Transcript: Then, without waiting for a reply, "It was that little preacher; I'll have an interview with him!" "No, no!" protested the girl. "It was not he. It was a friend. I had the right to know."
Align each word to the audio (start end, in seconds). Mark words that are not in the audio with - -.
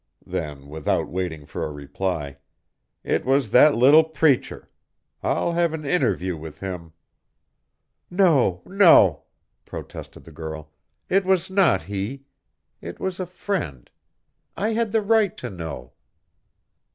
Then, 0.25 0.67
without 0.67 1.09
waiting 1.09 1.45
for 1.45 1.63
a 1.63 1.71
reply, 1.71 2.37
"It 3.03 3.23
was 3.23 3.51
that 3.51 3.75
little 3.75 4.03
preacher; 4.03 4.67
I'll 5.21 5.51
have 5.51 5.75
an 5.75 5.85
interview 5.85 6.35
with 6.35 6.57
him!" 6.59 6.93
"No, 8.09 8.63
no!" 8.65 9.25
protested 9.63 10.23
the 10.23 10.31
girl. 10.31 10.71
"It 11.07 11.23
was 11.23 11.51
not 11.51 11.83
he. 11.83 12.23
It 12.81 12.99
was 12.99 13.19
a 13.19 13.27
friend. 13.27 13.91
I 14.57 14.69
had 14.69 14.91
the 14.91 15.03
right 15.03 15.37
to 15.37 15.51
know." 15.51 15.93